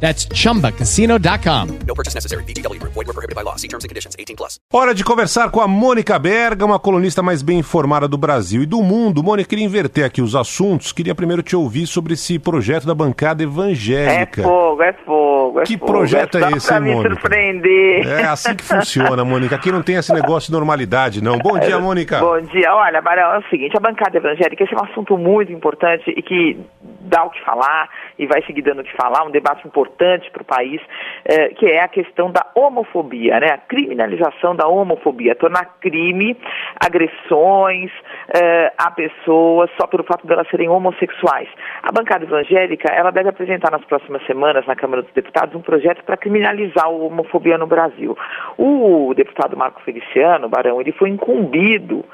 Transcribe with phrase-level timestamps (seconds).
[0.00, 1.66] That's chumbacasino.com.
[1.86, 2.44] No purchase necessary.
[2.44, 2.92] VGW Group.
[2.94, 3.56] Void were prohibited by law.
[3.56, 4.14] See terms and conditions.
[4.18, 4.58] 18 plus.
[4.72, 8.66] Hora de conversar com a Mônica Berga, uma colunista mais bem informada do Brasil e
[8.66, 9.22] do mundo.
[9.22, 10.92] Mônica, queria inverter aqui os assuntos.
[10.92, 14.40] Queria primeiro te ouvir sobre esse projeto da bancada evangélica.
[14.42, 15.60] É fogo, é fogo.
[15.60, 15.92] É Que fogo.
[15.92, 17.14] projeto é só esse, pra hein, me Mônica?
[17.20, 18.06] surpreender.
[18.06, 19.56] É assim que funciona, Mônica.
[19.56, 21.38] Aqui não tem esse negócio de normalidade, não.
[21.38, 22.20] Bom dia, Mônica.
[22.20, 22.72] Bom dia.
[22.74, 26.22] Olha, Barão, é o seguinte, a bancada evangélica, esse é um assunto muito importante e
[26.22, 26.58] que
[27.00, 30.42] dá o que falar e vai seguir dando o que falar, um debate importante para
[30.42, 30.80] o país,
[31.24, 33.50] eh, que é a questão da homofobia, né?
[33.52, 36.36] A criminalização da homofobia, tornar crime
[36.78, 37.90] agressões
[38.34, 41.48] eh, a pessoas só pelo fato de elas serem homossexuais.
[41.82, 46.04] A bancada evangélica, ela deve apresentar nas próximas semanas na Câmara dos Deputados um projeto
[46.04, 48.16] para criminalizar a homofobia no Brasil.
[48.56, 52.04] O deputado Marco Feliciano, Barão, ele foi incumbido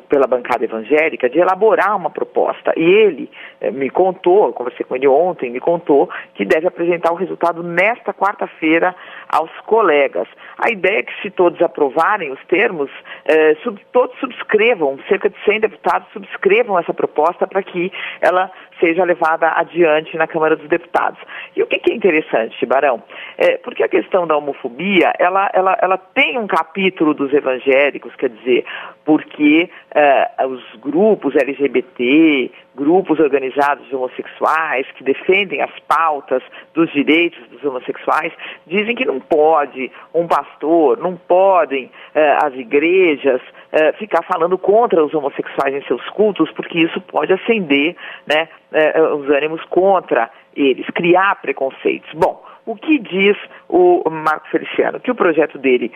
[0.00, 2.72] pela bancada evangélica de elaborar uma proposta.
[2.76, 7.12] E ele eh, me contou, eu conversei com ele ontem, me contou que deve apresentar
[7.12, 8.94] o resultado nesta quarta-feira
[9.28, 10.28] aos colegas.
[10.58, 12.90] A ideia é que se todos aprovarem os termos,
[13.24, 18.50] eh, sub- todos subscrevam, cerca de 100 deputados subscrevam essa proposta para que ela
[18.84, 21.18] seja levada adiante na Câmara dos Deputados.
[21.56, 23.02] E o que, que é interessante, Barão?
[23.38, 28.28] É, porque a questão da homofobia, ela, ela, ela tem um capítulo dos evangélicos, quer
[28.28, 28.64] dizer,
[29.04, 36.42] porque eh, os grupos LGBT, grupos organizados de homossexuais, que defendem as pautas
[36.74, 38.32] dos direitos dos homossexuais,
[38.66, 43.40] dizem que não pode um pastor, não podem eh, as igrejas
[43.72, 47.96] eh, ficar falando contra os homossexuais em seus cultos, porque isso pode acender
[48.26, 52.10] né, eh, os ânimos contra eles, criar preconceitos.
[52.14, 53.36] Bom, o que diz
[53.68, 54.98] o Marco Feliciano?
[54.98, 55.92] Que o projeto dele,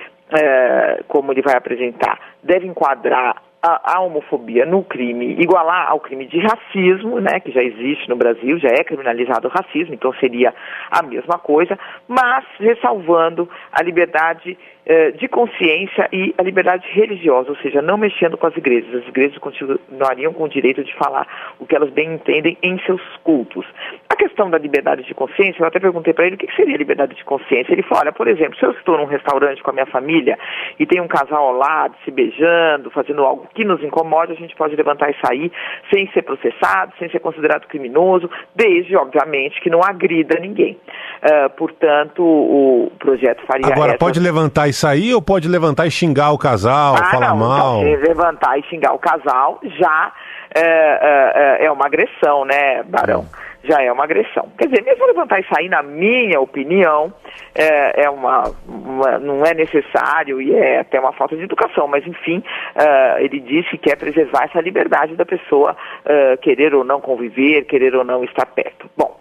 [1.07, 6.39] como ele vai apresentar, deve enquadrar a, a homofobia no crime, igualar ao crime de
[6.39, 10.55] racismo, né, que já existe no Brasil, já é criminalizado o racismo, então seria
[10.91, 14.57] a mesma coisa, mas ressalvando a liberdade
[14.91, 19.03] eh, de consciência e a liberdade religiosa, ou seja, não mexendo com as igrejas.
[19.03, 21.27] As igrejas continuariam com o direito de falar
[21.59, 23.67] o que elas bem entendem em seus cultos.
[24.09, 27.15] A questão da liberdade de consciência, eu até perguntei para ele o que seria liberdade
[27.15, 27.71] de consciência.
[27.71, 30.39] Ele falou, olha, por exemplo, se eu estou num restaurante com a minha família
[30.81, 34.55] e tem um casal ao lado se beijando, fazendo algo que nos incomode, a gente
[34.55, 35.51] pode levantar e sair
[35.93, 40.79] sem ser processado, sem ser considerado criminoso, desde, obviamente, que não agrida ninguém.
[41.21, 45.91] Ah, portanto, o projeto faria Agora, essa- pode levantar e sair ou pode levantar e
[45.91, 47.83] xingar o casal, ah, falar não, mal?
[47.83, 50.13] Então, levantar e xingar o casal já
[50.55, 53.25] é, é, é uma agressão, né, Barão?
[53.65, 54.49] Já é uma agressão.
[54.57, 57.13] Quer dizer, mesmo levantar e sair, na minha opinião,
[57.55, 62.07] é, é uma, uma- não é necessário e é até uma falta de educação, mas
[62.07, 62.43] enfim,
[62.77, 67.65] é, ele disse que quer preservar essa liberdade da pessoa é, querer ou não conviver,
[67.65, 68.89] querer ou não estar perto.
[68.97, 69.19] Bom,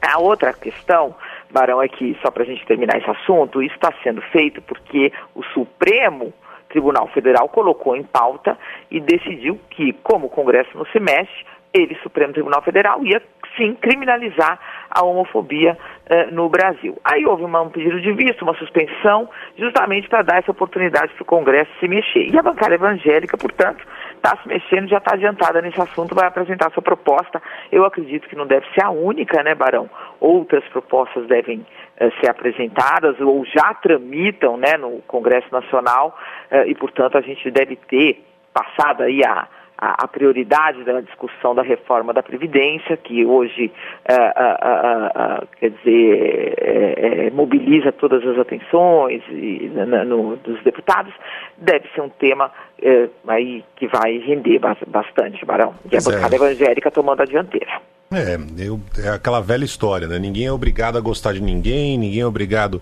[0.00, 1.14] a outra questão,
[1.50, 5.12] Barão, é que, só para a gente terminar esse assunto, isso está sendo feito porque
[5.34, 6.32] o Supremo
[6.68, 8.58] Tribunal Federal colocou em pauta
[8.90, 13.20] e decidiu que, como o Congresso não se mexe, ele, Supremo Tribunal Federal, ia
[13.56, 14.58] sim criminalizar
[14.88, 15.76] a homofobia
[16.06, 16.96] eh, no Brasil.
[17.04, 21.22] Aí houve uma- um pedido de visto, uma suspensão, justamente para dar essa oportunidade para
[21.22, 22.28] o Congresso se mexer.
[22.32, 23.84] E a bancada evangélica, portanto,
[24.14, 27.42] está se mexendo, já está adiantada nesse assunto, vai apresentar sua proposta.
[27.72, 29.88] Eu acredito que não deve ser a única, né, Barão?
[30.20, 31.66] Outras propostas devem
[31.96, 36.16] eh, ser apresentadas ou já tramitam né, no Congresso Nacional
[36.50, 38.22] eh, e, portanto, a gente deve ter
[38.52, 43.72] passado aí a, a, a prioridade da discussão da reforma da Previdência, que hoje,
[44.04, 50.36] eh, ah, ah, ah, quer dizer, eh, eh, mobiliza todas as atenções e, na- no-
[50.36, 51.12] dos deputados,
[51.58, 52.50] deve ser um tema
[52.82, 55.74] eh, aí que vai render bas- bastante, Barão.
[55.90, 56.02] E a é.
[56.02, 57.80] bancada evangélica tomando a dianteira.
[58.12, 60.18] É, eu, é aquela velha história, né?
[60.18, 62.80] Ninguém é obrigado a gostar de ninguém, ninguém é obrigado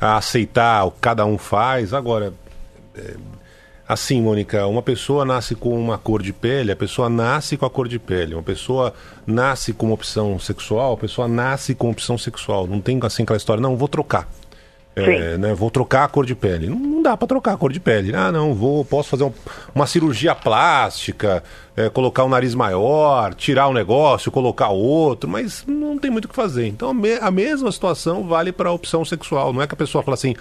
[0.00, 1.92] a aceitar o que cada um faz.
[1.94, 2.32] Agora,
[2.96, 3.14] é,
[3.86, 7.70] assim, Mônica, uma pessoa nasce com uma cor de pele, a pessoa nasce com a
[7.70, 8.34] cor de pele.
[8.34, 8.94] Uma pessoa
[9.26, 12.66] nasce com uma opção sexual, a pessoa nasce com opção sexual.
[12.66, 14.28] Não tem assim aquela história, não, vou trocar.
[14.96, 16.68] É, né, vou trocar a cor de pele.
[16.68, 18.14] Não, não dá para trocar a cor de pele.
[18.14, 19.32] Ah, não, vou, posso fazer um,
[19.74, 21.42] uma cirurgia plástica,
[21.76, 26.28] é, colocar um nariz maior, tirar um negócio, colocar outro, mas não tem muito o
[26.28, 26.68] que fazer.
[26.68, 29.52] Então a, me, a mesma situação vale para a opção sexual.
[29.52, 30.36] Não é que a pessoa fala assim,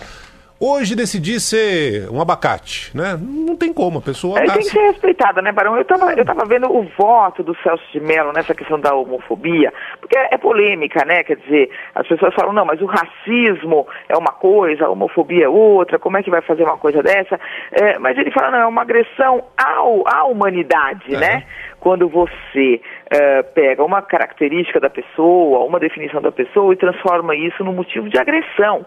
[0.64, 3.18] hoje decidi ser um abacate, né?
[3.20, 5.76] Não tem como, a pessoa É, tem que ser respeitada, né, Barão?
[5.76, 9.74] Eu tava, eu tava vendo o voto do Celso de Mello nessa questão da homofobia,
[10.00, 11.24] porque é, é polêmica, né?
[11.24, 15.50] Quer dizer, as pessoas falam, não, mas o racismo é uma coisa, a homofobia é
[15.50, 17.40] outra, como é que vai fazer uma coisa dessa?
[17.72, 21.18] É, mas ele fala, não, é uma agressão ao, à humanidade, É.
[21.18, 21.44] né?
[21.80, 22.80] Quando você
[23.12, 28.08] eh, pega uma característica da pessoa, uma definição da pessoa e transforma isso num motivo
[28.10, 28.86] de agressão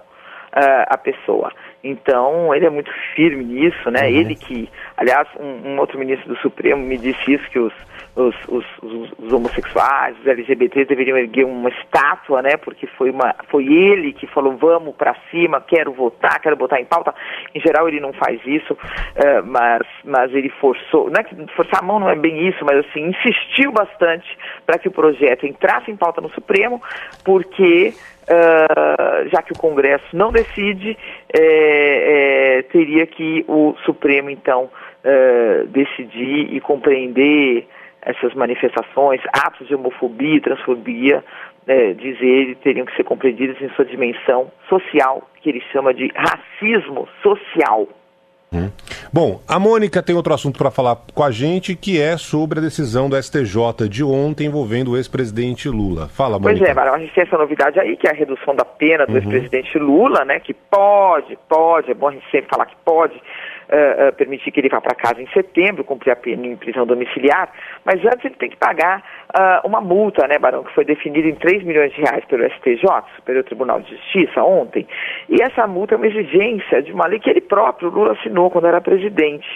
[0.57, 1.53] ah, à pessoa.
[1.85, 4.11] Então, ele é muito firme nisso, né?
[4.11, 7.73] Ele que, aliás, um, um outro ministro do Supremo me disse isso, que os,
[8.17, 12.57] os, os, os- os homossexuais, os LGBTs deveriam erguer uma estátua, né?
[12.57, 16.85] Porque foi, uma, foi ele que falou, vamos para cima, quero votar, quero botar em
[16.87, 17.15] pauta.
[17.55, 18.77] Em geral, ele não faz isso,
[19.15, 22.65] eh, mas, mas ele forçou, não é que forçar a mão não é bem isso,
[22.65, 24.27] mas assim, insistiu bastante
[24.67, 26.83] para que o projeto entrasse em pauta no Supremo,
[27.25, 27.93] porque
[28.29, 30.97] ah, já que o Congresso não decide,
[31.33, 34.69] eh, eh, teria que o Supremo, então,
[35.05, 37.67] eh, decidir e compreender
[38.03, 41.25] essas manifestações, atos de homofobia e transfobia,
[41.67, 42.19] eh, diz
[42.61, 47.89] teriam que ser compreendidos em sua dimensão social, que ele chama de racismo social.
[49.13, 52.63] Bom, a Mônica tem outro assunto para falar com a gente, que é sobre a
[52.63, 56.09] decisão do STJ de ontem envolvendo o ex-presidente Lula.
[56.09, 56.71] Fala, Pois Mônica.
[56.71, 59.13] é, Barão, a gente tem essa novidade aí, que é a redução da pena Uhum.
[59.13, 63.15] do ex-presidente Lula, né, que pode, pode, é bom a gente sempre falar que pode
[63.69, 66.87] eh, eh, permitir que ele vá para casa em setembro, cumprir a pena em prisão
[66.87, 67.51] domiciliar,
[67.85, 69.03] mas antes ele tem que pagar
[69.39, 72.87] ah, uma multa, né, Barão, que foi definida em 3 milhões de reais pelo STJ,
[73.17, 74.87] Superior Tribunal de Justiça, ontem,
[75.29, 78.67] e essa multa é uma exigência de uma lei que ele próprio, Lula, assinou quando
[78.67, 79.47] era presidente.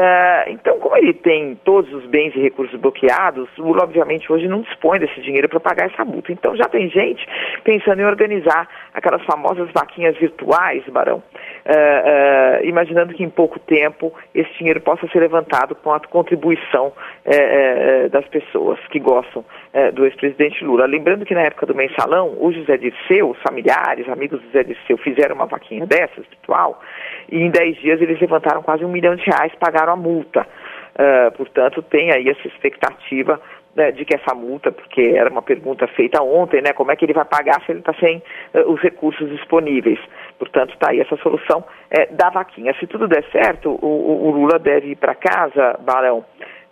[0.00, 4.62] Ah, então, como ele tem todos os bens e recursos bloqueados, Lula, obviamente, hoje não
[4.62, 6.32] dispõe desse dinheiro para pagar essa multa.
[6.32, 7.26] Então, já tem gente
[7.64, 11.22] pensando em organizar aquelas famosas vaquinhas virtuais, Barão,
[11.66, 16.92] ah, imaginando que em pouco tempo esse dinheiro possa ser levantado com a contribuição
[17.26, 19.17] eh, eh, das pessoas que gostam
[19.72, 20.86] eh, do ex-presidente Lula.
[20.86, 24.96] Lembrando que na época do mensalão, o José Dirceu, os familiares, amigos do José Dirceu,
[24.98, 26.80] fizeram uma vaquinha dessas, virtual,
[27.30, 30.46] e em 10 dias eles levantaram quase um milhão de reais, pagaram a multa.
[30.96, 33.40] Ah, portanto, tem aí essa expectativa
[33.76, 37.04] né, de que essa multa, porque era uma pergunta feita ontem, né, como é que
[37.04, 38.20] ele vai pagar se ele está sem
[38.52, 40.00] eh, os recursos disponíveis.
[40.36, 42.74] Portanto, está aí essa solução eh, da vaquinha.
[42.80, 46.24] Se tudo der certo, o- o Lula deve ir para casa, Barão,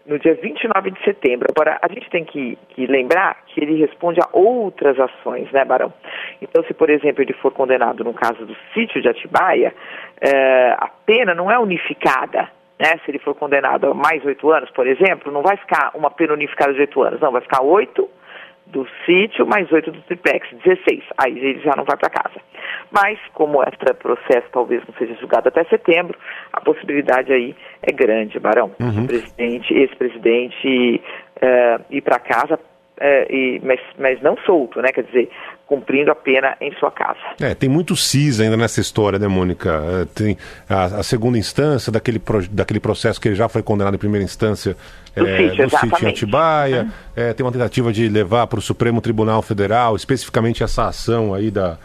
[0.07, 1.49] no dia 29 de setembro.
[1.51, 5.93] Agora, a gente tem que, que lembrar que ele responde a outras ações, né, Barão?
[6.41, 9.75] Então, se, por exemplo, ele for condenado no caso do sítio de Atibaia,
[10.21, 12.49] eh, a pena não é unificada.
[12.79, 12.99] Né?
[13.05, 16.35] Se ele for condenado a mais oito anos, por exemplo, não vai ficar uma pena
[16.35, 18.09] unificada de oito anos, não, vai ficar oito
[18.67, 21.05] do sítio mais oito do triplex, 16.
[21.19, 22.41] Aí ele já não vai para casa.
[22.91, 26.17] Mas, como este processo talvez não seja julgado até setembro,
[26.53, 28.71] a possibilidade aí é grande, Barão.
[28.79, 31.03] O presidente, ex-presidente,
[31.41, 32.59] eh, ir para casa,
[32.99, 34.89] eh, e, mas, mas não solto, né?
[34.93, 35.31] Quer dizer,
[35.67, 37.19] cumprindo a pena em sua casa.
[37.41, 39.69] É, tem muito CIS ainda nessa história, né, Mônica?
[39.69, 40.39] É, tem
[40.69, 44.25] a, a segunda instância daquele, pro- daquele processo que ele já foi condenado em primeira
[44.25, 44.77] instância
[45.15, 46.05] Do é, sítio, do sítio em exatamente.
[46.05, 46.09] Uhum.
[46.11, 46.87] Atibaia.
[47.17, 51.51] É, tem uma tentativa de levar para o Supremo Tribunal Federal, especificamente essa ação aí
[51.51, 51.77] da,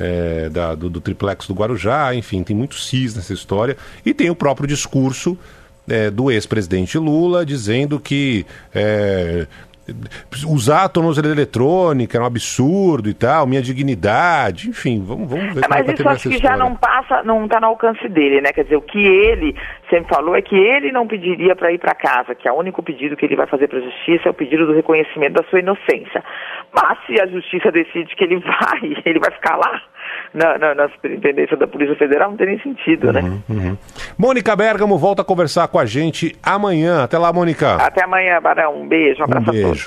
[0.00, 2.14] é, da- do, do triplex do Guarujá.
[2.14, 3.76] Enfim, tem muito CIS nessa história.
[4.04, 5.38] E tem o próprio discurso
[5.88, 8.44] é, do ex-presidente Lula dizendo que.
[8.74, 9.46] é,
[10.46, 15.60] Usar a tornozeleira eletrônica era um absurdo e tal, minha dignidade, enfim, vamos, vamos ver
[15.64, 16.56] É, como é mas isso acho que já história.
[16.58, 18.52] não passa, não está no alcance dele, né?
[18.52, 19.54] Quer dizer, o que ele
[19.88, 22.82] sempre falou é que ele não pediria para ir para casa, que é o único
[22.82, 25.60] pedido que ele vai fazer para a justiça é o pedido do reconhecimento da sua
[25.60, 26.22] inocência.
[26.74, 29.82] Mas se a justiça decide que ele vai, ele vai ficar lá
[30.34, 33.20] na, na, na superintendência da Polícia Federal, não tem nem sentido, né?
[33.48, 33.76] Uhum.
[34.18, 37.04] Mônica Bergamo volta a conversar com a gente amanhã.
[37.04, 37.74] Até lá, Mônica.
[37.76, 38.80] Até amanhã, Barão.
[38.80, 39.62] Um beijo, um Um abraço a todos.
[39.62, 39.78] beijo.